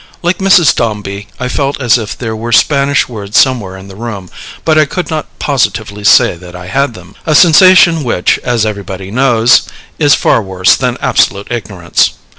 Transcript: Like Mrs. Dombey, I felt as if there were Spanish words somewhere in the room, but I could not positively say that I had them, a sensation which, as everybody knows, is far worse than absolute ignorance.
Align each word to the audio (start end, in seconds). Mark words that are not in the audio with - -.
Like 0.23 0.39
Mrs. 0.39 0.75
Dombey, 0.75 1.27
I 1.39 1.47
felt 1.47 1.79
as 1.79 1.95
if 1.99 2.17
there 2.17 2.35
were 2.35 2.51
Spanish 2.51 3.07
words 3.07 3.37
somewhere 3.37 3.77
in 3.77 3.87
the 3.87 3.95
room, 3.95 4.31
but 4.65 4.75
I 4.75 4.85
could 4.85 5.11
not 5.11 5.27
positively 5.37 6.03
say 6.03 6.35
that 6.37 6.55
I 6.55 6.65
had 6.65 6.95
them, 6.95 7.13
a 7.27 7.35
sensation 7.35 8.03
which, 8.03 8.39
as 8.39 8.65
everybody 8.65 9.11
knows, 9.11 9.61
is 9.99 10.15
far 10.15 10.41
worse 10.41 10.75
than 10.75 10.97
absolute 11.01 11.51
ignorance. 11.51 12.13